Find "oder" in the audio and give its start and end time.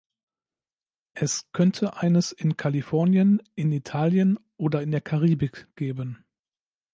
4.57-4.81